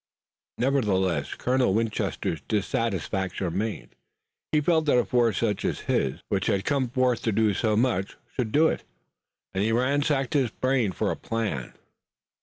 [0.57, 3.89] Nevertheless Colonel Winchester's dissatisfaction remained.
[4.51, 7.77] He felt that a force such as his, which had come forth to do so
[7.77, 8.83] much, should do it,
[9.53, 11.73] and he ransacked his brain for a plan.